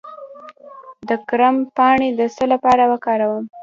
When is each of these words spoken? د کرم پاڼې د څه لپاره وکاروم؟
د 1.07 1.09
کرم 1.29 1.55
پاڼې 1.75 2.09
د 2.19 2.21
څه 2.35 2.43
لپاره 2.53 2.83
وکاروم؟ 2.91 3.43